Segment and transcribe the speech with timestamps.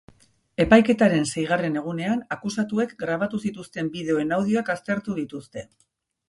[0.63, 5.67] Epaiketaren seigarren egunean, akusatuek grabatu zituzten bideoen audioak aztertu dituzte.